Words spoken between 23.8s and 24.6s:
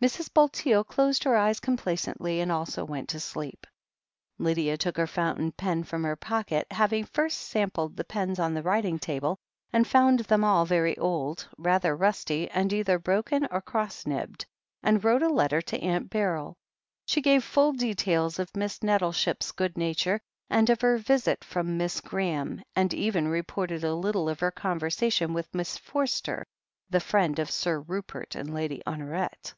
a little of her